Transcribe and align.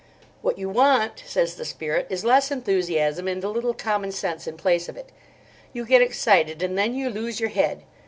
"What 0.41 0.57
you 0.57 0.67
want," 0.67 1.21
says 1.27 1.57
the 1.57 1.63
Spirit, 1.63 2.07
"is 2.09 2.25
less 2.25 2.49
enthusiasm 2.49 3.27
and 3.27 3.43
a 3.43 3.49
little 3.49 3.75
commonsense 3.75 4.47
in 4.47 4.57
place 4.57 4.89
of 4.89 4.97
it. 4.97 5.11
You 5.73 5.85
get 5.85 6.01
excited, 6.01 6.63
and 6.63 6.75
then 6.75 6.95
you 6.95 7.07
lose 7.11 7.39
your 7.39 7.49
head. 7.51 7.83